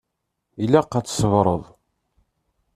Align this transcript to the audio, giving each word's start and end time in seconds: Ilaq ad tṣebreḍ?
Ilaq 0.63 0.91
ad 0.97 1.05
tṣebreḍ? 1.07 1.63